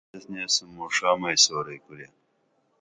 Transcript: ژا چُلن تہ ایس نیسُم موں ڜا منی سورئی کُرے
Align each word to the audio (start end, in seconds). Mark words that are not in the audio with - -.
ژا 0.03 0.07
چُلن 0.07 0.13
تہ 0.13 0.17
ایس 0.19 0.25
نیسُم 0.31 0.67
موں 0.75 0.89
ڜا 0.95 1.11
منی 1.19 1.39
سورئی 1.43 1.79
کُرے 1.85 2.07